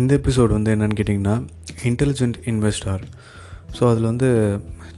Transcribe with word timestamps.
இந்த 0.00 0.12
எபிசோடு 0.20 0.52
வந்து 0.56 0.70
என்னென்னு 0.74 0.96
கேட்டிங்கன்னா 0.98 1.34
இன்டெலிஜென்ட் 1.88 2.36
இன்வெஸ்டார் 2.50 3.02
ஸோ 3.76 3.82
அதில் 3.90 4.08
வந்து 4.10 4.28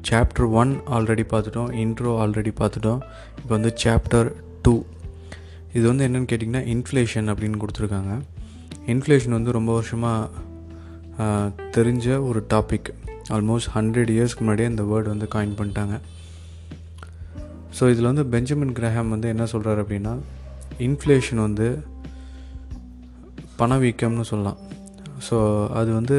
சாப்டர் 0.08 0.48
ஒன் 0.60 0.72
ஆல்ரெடி 0.96 1.24
பார்த்துட்டோம் 1.32 1.70
இன்ட்ரோ 1.84 2.12
ஆல்ரெடி 2.24 2.52
பார்த்துட்டோம் 2.60 3.00
இப்போ 3.38 3.52
வந்து 3.56 3.70
சாப்டர் 3.82 4.28
டூ 4.64 4.74
இது 5.76 5.84
வந்து 5.90 6.04
என்னென்னு 6.06 6.28
கேட்டிங்கன்னா 6.30 6.62
இன்ஃப்ளேஷன் 6.74 7.28
அப்படின்னு 7.32 7.60
கொடுத்துருக்காங்க. 7.62 8.12
இன்ஃப்ளேஷன் 8.92 9.36
வந்து 9.38 9.56
ரொம்ப 9.58 9.70
வருஷமாக 9.72 10.30
தெரிஞ்ச 11.76 12.06
ஒரு 12.28 12.42
டாபிக் 12.52 12.90
ஆல்மோஸ்ட் 13.36 13.70
ஹண்ட்ரட் 13.76 14.12
இயர்ஸ்க்கு 14.14 14.44
முன்னாடியே 14.44 14.68
இந்த 14.72 14.84
வேர்டு 14.90 15.08
வந்து 15.14 15.28
காயின் 15.34 15.56
பண்ணிட்டாங்க. 15.60 15.96
ஸோ 17.78 17.90
இதில் 17.92 18.10
வந்து 18.10 18.24
பெஞ்சமின் 18.34 18.76
கிரஹாம் 18.78 19.12
வந்து 19.14 19.28
என்ன 19.34 19.46
சொல்கிறார் 19.54 19.82
அப்படின்னா 19.84 20.14
இன்ஃப்ளேஷன் 20.88 21.42
வந்து 21.46 21.66
பணவீக்கம்னு 23.60 24.30
சொல்லலாம். 24.30 24.60
ஸோ 25.26 25.38
அது 25.80 25.90
வந்து 25.92 26.18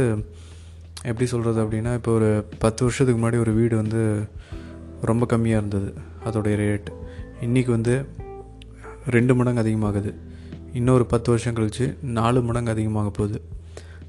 எப்படி 1.09 1.25
சொல்கிறது 1.31 1.59
அப்படின்னா 1.63 1.91
இப்போ 1.99 2.11
ஒரு 2.19 2.29
பத்து 2.63 2.83
வருஷத்துக்கு 2.85 3.19
முன்னாடி 3.21 3.39
ஒரு 3.45 3.51
வீடு 3.59 3.75
வந்து 3.81 4.01
ரொம்ப 5.09 5.23
கம்மியாக 5.33 5.61
இருந்தது 5.61 5.89
அதோடைய 6.27 6.55
ரேட் 6.63 6.89
இன்றைக்கி 7.47 7.71
வந்து 7.77 7.95
ரெண்டு 9.15 9.33
மடங்கு 9.35 9.61
அதிகமாகுது. 9.63 10.11
இன்னொரு 10.79 11.05
பத்து 11.11 11.27
வருஷம் 11.31 11.57
கழித்து 11.57 11.85
நாலு 12.17 12.39
மடங்கு 12.41 12.71
அதிகமாக 12.75 13.09
போகுது. 13.17 13.39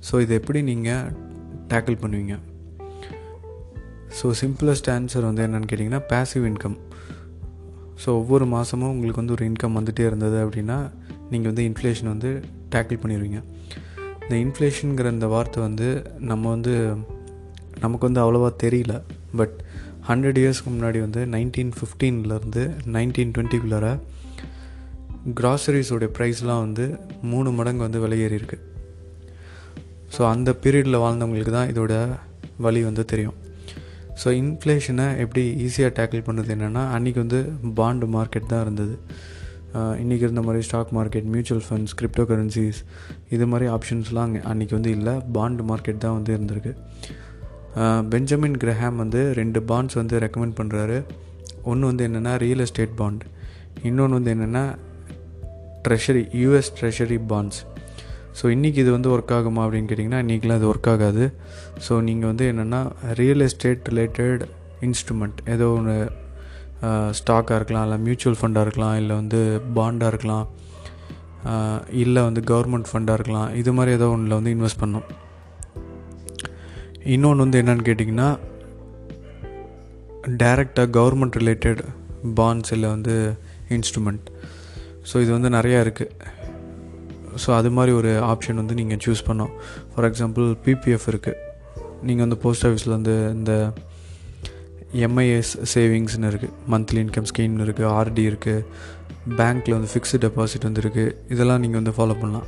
ஸோ 0.07 0.21
இதை 0.25 0.35
எப்படி 0.41 0.61
நீங்கள் 0.71 1.11
டேக்கிள் 1.73 2.01
பண்ணுவீங்க? 2.03 2.35
ஸோ 4.19 4.27
சிம்பிளஸ்ட் 4.43 4.91
ஆன்சர் 4.95 5.29
வந்து 5.29 5.45
என்னென்னு 5.47 5.69
கேட்டிங்கன்னா 5.71 6.03
பேசிவ் 6.13 6.47
இன்கம் 6.51 6.79
ஸோ 8.03 8.09
ஒவ்வொரு 8.21 8.47
மாதமும் 8.55 8.91
உங்களுக்கு 8.95 9.21
வந்து 9.23 9.35
ஒரு 9.37 9.45
இன்கம் 9.51 9.77
வந்துகிட்டே 9.79 10.05
இருந்தது 10.11 10.39
அப்படின்னா 10.45 10.79
நீங்கள் 11.31 11.51
வந்து 11.53 11.65
இன்ஃப்ளேஷன் 11.71 12.11
வந்து 12.15 12.31
டேக்கிள் 12.75 13.01
பண்ணிடுவீங்க. 13.03 13.41
இந்த 14.27 14.37
இன்ஃப்ளேஷனுங்கிற 14.45 15.09
இந்த 15.15 15.27
வார்த்தை 15.33 15.59
வந்து 15.63 15.89
நம்ம 16.31 16.45
வந்து 16.55 16.73
நமக்கு 17.83 18.05
வந்து 18.09 18.21
அவ்வளோவா 18.23 18.49
தெரியல. 18.63 18.95
பட் 19.39 19.55
ஹண்ட்ரட் 20.09 20.39
இயர்ஸ்க்கு 20.43 20.71
முன்னாடி 20.73 20.99
வந்து 21.05 21.21
நைன்டீன் 21.35 21.71
ஃபிஃப்டீன்லேருந்து 21.77 22.63
நைன்டீன் 22.97 23.33
டுவெண்ட்டிக்குள்ளார 23.35 23.87
க்ராசரிஸோடைய 25.41 26.09
ப்ரைஸ்லாம் 26.17 26.65
வந்து 26.65 26.85
மூணு 27.33 27.51
மடங்கு 27.59 27.83
வந்து 27.87 28.03
விலையேறி 28.05 28.37
இருக்குது 28.41 28.65
ஸோ 30.17 30.23
அந்த 30.33 30.51
பீரியடில் 30.65 31.03
வாழ்ந்தவங்களுக்கு 31.05 31.55
தான் 31.59 31.71
இதோட 31.73 31.95
வழி 32.67 32.83
வந்து 32.89 33.05
தெரியும். 33.13 33.39
ஸோ 34.21 34.29
இன்ஃப்ளேஷனை 34.43 35.07
எப்படி 35.23 35.43
ஈஸியாக 35.67 35.97
டேக்கிள் 35.99 36.27
பண்ணுறது 36.29 36.55
என்னென்னா 36.57 36.85
அன்றைக்கி 36.97 37.21
வந்து 37.25 37.41
பாண்டு 37.81 38.07
மார்க்கெட் 38.17 38.53
தான் 38.53 38.65
இருந்தது. 38.67 38.95
இன்றைக்கி 40.03 40.25
இருந்த 40.27 40.43
மாதிரி 40.47 40.65
stock 40.67 40.91
market 40.99 41.29
mutual 41.35 41.65
funds 41.67 41.95
crypto 42.01 42.25
currencies 42.31 42.81
இது 43.37 43.47
மாதிரி 43.53 43.67
ஆப்ஷன்ஸ்லாம் 43.77 44.27
அங்கே 44.29 44.43
அன்றைக்கி 44.51 44.75
வந்து 44.79 44.93
இல்லை. 44.97 45.15
பாண்டு 45.37 45.65
மார்க்கெட் 45.71 46.03
தான் 46.05 46.17
வந்து 46.19 46.33
இருந்திருக்கு. 46.37 46.73
பெஞ்சமின் 48.13 48.59
கிரஹாம் 48.63 48.99
வந்து 49.03 49.23
ரெண்டு 49.41 49.61
பாண்ட்ஸ் 49.71 49.99
வந்து 50.01 50.19
ரெக்கமெண்ட் 50.25 50.59
பண்ணுறாரு 50.61 50.99
ஒன்று 51.71 51.89
வந்து 51.91 52.05
என்னென்னா 52.09 52.35
ரியல் 52.45 52.63
எஸ்டேட் 52.67 52.95
பாண்ட் 53.01 53.25
இன்னொன்று 53.89 54.17
வந்து 54.19 54.33
என்னென்னா 54.35 54.65
treasury 55.87 56.23
US 56.43 56.71
treasury 56.79 57.19
bonds 57.33 57.61
so 58.39 58.45
இன்றைக்கி 58.55 58.79
இது 58.85 58.91
வந்து 58.95 59.11
ஒர்க் 59.15 59.35
ஆகுமா 59.37 59.61
அப்படின்னு 59.67 59.89
கேட்டிங்கன்னா 59.91 60.21
இன்றைக்கெலாம் 60.25 60.59
இது 60.61 60.69
ஒர்க் 60.73 60.89
ஆகாது. 60.93 61.25
ஸோ 61.87 61.93
நீங்கள் 62.09 62.31
வந்து 62.31 62.47
என்னென்னா 62.53 62.81
ரியல் 63.21 63.45
எஸ்டேட் 63.47 63.87
ரிலேட்டட் 63.91 64.43
இன்ஸ்ட்ருமெண்ட் 64.87 65.39
ஏதோ 65.55 65.67
ஒன்று 65.77 65.97
ஸ்டாக்காக 67.19 67.59
இருக்கலாம் 67.59 67.85
இல்லை 67.87 67.99
மியூச்சுவல் 68.07 68.39
ஃபண்டாக 68.41 68.65
இருக்கலாம் 68.67 68.97
இல்லை 69.01 69.15
வந்து 69.21 69.41
பாண்டாக 69.79 70.13
இருக்கலாம் 70.13 70.47
இல்லை 72.03 72.23
வந்து 72.29 72.41
கவர்மெண்ட் 72.51 72.91
ஃபண்டாக 72.93 73.19
இருக்கலாம் 73.19 73.49
இது 73.61 73.73
மாதிரி 73.79 73.97
ஏதோ 73.99 74.09
ஒன்றில் 74.15 74.37
வந்து 74.39 74.55
இன்வெஸ்ட் 74.57 74.83
பண்ணோம். 74.83 75.07
இன்னொன்று 77.15 77.45
வந்து 77.45 77.61
என்னென்னு 77.63 77.87
கேட்டிங்கன்னா 77.89 78.29
டைரெக்டாக 80.43 80.89
கவர்மெண்ட் 80.99 81.39
ரிலேட்டட் 81.43 81.83
பாண்ட்ஸ் 82.41 82.73
இல்லை 82.77 82.89
வந்து 82.95 83.15
இன்ஸ்ட்ருமெண்ட் 83.77 84.27
ஸோ 85.11 85.17
இது 85.25 85.31
வந்து 85.37 85.51
நிறையா 85.59 85.81
இருக்குது 85.87 86.35
ஸோ 87.43 87.49
அது 87.59 87.71
மாதிரி 87.77 87.93
ஒரு 88.01 88.11
ஆப்ஷன் 88.33 88.61
வந்து 88.61 88.75
நீங்கள் 88.81 89.01
சூஸ் 89.05 89.27
பண்ணோம். 89.29 89.53
ஃபார் 89.91 90.07
எக்ஸாம்பிள் 90.09 90.47
பிபிஎஃப் 90.65 91.07
இருக்குது 91.13 91.43
நீங்கள் 92.07 92.25
வந்து 92.25 92.39
போஸ்ட் 92.45 92.67
ஆஃபீஸில் 92.67 92.95
வந்து 92.97 93.15
இந்த 93.35 93.53
எம்ஐஎஸ் 95.07 95.53
சேவிங்ஸ்னு 95.73 96.29
இருக்குது 96.33 96.55
மந்த்லி 96.73 97.01
இன்கம் 97.05 97.29
ஸ்கீம்னு 97.31 97.65
இருக்குது 97.67 97.89
ஆர்டி 97.99 98.23
இருக்குது 98.31 98.65
பேங்க்கில் 99.39 99.77
வந்து 99.77 99.91
ஃபிக்ஸ்டு 99.93 100.21
டெபாசிட் 100.25 100.67
வந்து 100.69 100.83
இருக்குது 100.85 101.15
இதெல்லாம் 101.35 101.63
நீங்கள் 101.65 101.81
வந்து 101.81 101.95
ஃபாலோ 101.97 102.17
பண்ணலாம். 102.21 102.47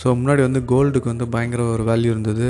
ஸோ 0.00 0.06
முன்னாடி 0.20 0.42
வந்து 0.46 0.60
கோல்டுக்கு 0.72 1.12
வந்து 1.12 1.26
பயங்கர 1.34 1.62
ஒரு 1.74 1.84
வேல்யூ 1.90 2.12
இருந்தது. 2.14 2.48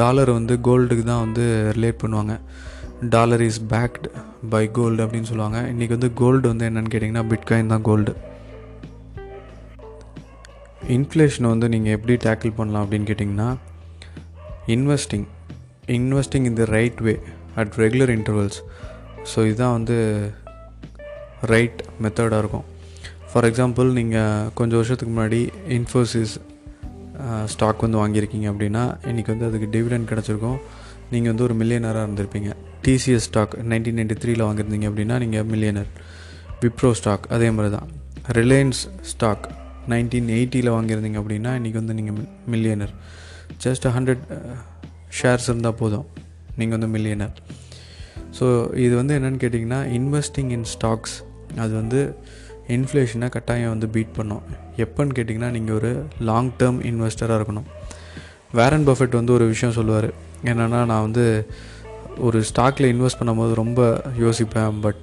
டாலர் 0.00 0.30
வந்து 0.38 0.54
கோல்டுக்கு 0.68 1.04
தான் 1.10 1.24
வந்து 1.26 1.44
ரிலேட் 1.76 2.02
பண்ணுவாங்க. 2.02 2.34
Dollar 3.14 3.42
is 3.48 3.62
backed 3.72 4.08
by 4.52 4.64
gold 4.78 5.02
அப்படின்னு 5.04 5.30
சொல்லுவாங்க. 5.30 5.58
இன்றைக்கி 5.72 5.94
வந்து 5.96 6.10
கோல்டு 6.20 6.46
வந்து 6.52 6.66
என்னென்னு 6.68 6.92
கேட்டிங்கன்னா 6.92 7.24
பிட்காயின் 7.32 7.72
தான் 7.74 7.86
கோல்டு 7.88 8.14
இன்ஃப்ளேஷனை 10.96 11.48
வந்து 11.54 11.68
நீங்கள் 11.74 11.94
எப்படி 11.96 12.16
டேக்கிள் 12.26 12.58
பண்ணலாம் 12.58 12.84
அப்படின்னு 12.84 13.08
கேட்டிங்கன்னா 13.10 13.48
investing 14.74 15.26
investing 15.96 16.46
in 16.50 16.58
the 16.60 16.66
right 16.76 17.00
way 17.06 17.14
at 17.60 17.74
regular 17.82 18.12
intervals 18.16 18.58
so 19.30 19.38
இதுதான் 19.48 19.74
வந்து 19.76 19.96
ரைட் 21.52 21.80
மெத்தடாக 22.04 22.40
இருக்கும். 22.42 22.66
ஃபார் 23.30 23.46
எக்ஸாம்பிள் 23.48 23.88
நீங்கள் 23.98 24.50
கொஞ்சம் 24.58 24.80
வருஷத்துக்கு 24.80 25.12
முன்னாடி 25.14 25.40
இன்ஃபோசிஸ் 25.78 26.34
ஸ்டாக் 27.52 27.84
வந்து 27.84 27.98
வாங்கியிருக்கீங்க 28.02 28.46
அப்படின்னா 28.52 28.82
இன்றைக்கி 29.10 29.30
வந்து 29.34 29.46
அதுக்கு 29.48 29.68
டிவிடெண்ட் 29.74 30.08
கிடச்சிருக்கும். 30.12 30.58
நீங்கள் 31.12 31.30
வந்து 31.32 31.44
ஒரு 31.48 31.54
மில்லியனராக 31.60 32.06
இருந்திருப்பீங்க. 32.06 32.50
டிசிஎஸ் 32.86 33.26
ஸ்டாக் 33.28 33.54
நைன்டீன் 33.70 33.98
நைன்டி 34.00 34.16
த்ரீல 34.22 34.42
வாங்கியிருந்தீங்க 34.48 34.88
அப்படின்னா 34.90 35.16
நீங்கள் 35.24 35.46
மில்லியனர் 35.52 35.90
விப்ரோ 36.62 36.90
ஸ்டாக் 37.00 37.24
அதே 37.36 37.48
மாதிரி 37.56 37.70
தான் 37.76 37.88
ரிலையன்ஸ் 38.38 38.80
ஸ்டாக் 39.12 39.46
நைன்டீன் 39.92 40.28
எயிட்டியில் 40.36 40.70
வாங்கியிருந்தீங்க 40.76 41.18
அப்படின்னா 41.22 41.50
இன்றைக்கி 41.58 41.78
வந்து 41.82 41.96
நீங்கள் 41.98 42.18
மில்லியனர் 42.54 42.92
ஜஸ்ட் 43.64 43.86
ஹண்ட்ரட் 43.96 44.22
ஷேர்ஸ் 45.18 45.48
இருந்தால் 45.50 45.78
போதும். 45.82 46.06
நீங்கள் 46.58 46.76
வந்து 46.78 46.90
மில்லியனர் 46.96 47.34
ஸோ 48.38 48.46
இது 48.84 48.94
வந்து 49.00 49.14
என்னென்னு 49.18 49.40
கேட்டிங்கன்னா 49.42 49.80
இன்வெஸ்டிங் 49.98 50.50
இன் 50.56 50.66
ஸ்டாக்ஸ் 50.74 51.14
அது 51.62 51.72
வந்து 51.80 52.00
இன்ஃப்ளேஷனை 52.76 53.28
கட்டாயம் 53.34 53.72
வந்து 53.74 53.88
பீட் 53.94 54.16
பண்ணும். 54.18 54.44
எப்போன்னு 54.84 55.14
கேட்டிங்கன்னா 55.18 55.50
நீங்கள் 55.56 55.76
ஒரு 55.78 55.90
லாங் 56.28 56.50
டேர்ம் 56.60 56.80
இன்வெஸ்டராக 56.90 57.38
இருக்கணும். 57.40 57.68
வேரன் 58.58 58.86
பஃபெட் 58.88 59.18
வந்து 59.18 59.32
ஒரு 59.36 59.44
விஷயம் 59.52 59.76
சொல்லுவார். 59.78 60.08
என்னென்னா 60.50 60.80
நான் 60.92 61.06
வந்து 61.06 61.24
ஒரு 62.26 62.38
ஸ்டாக்கில் 62.48 62.90
இன்வெஸ்ட் 62.94 63.20
பண்ணும்போது 63.20 63.52
ரொம்ப 63.62 63.80
யோசிப்பேன் 64.24 64.80
பட் 64.86 65.00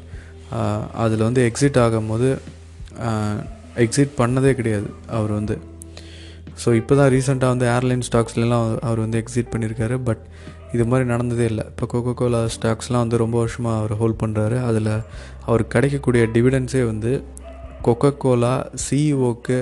அதில் 1.04 1.28
வந்து 1.28 1.42
எக்ஸிட் 1.50 1.80
ஆகும்போது 1.84 2.30
எக்ஸிட் 3.84 4.14
பண்ணதே 4.22 4.52
கிடையாது. 4.60 4.90
அவர் 5.18 5.32
வந்து 5.40 5.56
ஸோ 6.62 6.70
இப்போ 6.80 6.94
தான் 7.00 7.10
ரீசெண்டாக 7.14 7.54
வந்து 7.54 7.68
ஏர்லைன் 7.76 8.04
ஸ்டாக்ஸ்லாம் 8.08 8.68
அவர் 8.88 9.00
வந்து 9.04 9.18
எக்ஸிட் 9.22 9.52
பண்ணியிருக்காரு 9.54 9.96
பட் 10.08 10.24
இது 10.76 10.84
மாதிரி 10.92 11.06
நடந்ததே 11.14 11.46
இல்லை. 11.52 11.64
இப்போ 11.72 11.86
கோகோ 11.92 12.12
கோலா 12.20 12.40
ஸ்டாக்ஸ்லாம் 12.56 13.04
வந்து 13.06 13.18
ரொம்ப 13.24 13.36
வருஷமாக 13.44 13.80
அவர் 13.80 13.94
ஹோல்ட் 14.02 14.20
பண்ணுறாரு 14.24 14.58
அதில் 14.70 14.92
அவர் 15.48 15.64
கிடைக்கக்கூடிய 15.74 16.24
டிவிடென்ஸே 16.36 16.84
வந்து 16.92 17.12
கொக்கோ 17.88 18.12
கோலா 18.24 18.54
சிஇஓக்கு 18.86 19.60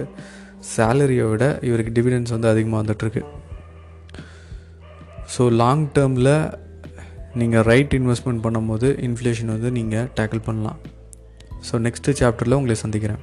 சேலரியை 0.74 1.26
விட 1.30 1.46
இவருக்கு 1.68 1.94
டிவிடென்ஸ் 1.98 2.34
வந்து 2.36 2.50
அதிகமாக 2.54 2.82
வந்துட்டுருக்கு. 2.82 3.24
ஸோ 5.36 5.44
லாங் 5.62 5.86
டேர்மில் 5.98 6.34
நீங்கள் 7.42 7.66
ரைட் 7.72 7.94
இன்வெஸ்ட்மெண்ட் 8.00 8.44
பண்ணும்போது 8.46 8.88
இன்ஃப்ளேஷன் 9.08 9.54
வந்து 9.56 9.72
நீங்கள் 9.80 10.08
டேக்கிள் 10.20 10.46
பண்ணலாம். 10.48 10.80
ஸோ 11.68 11.74
நெக்ஸ்ட்டு 11.88 12.18
சாப்டரில் 12.22 12.58
உங்களை 12.60 12.78
சந்திக்கிறேன். 12.86 13.22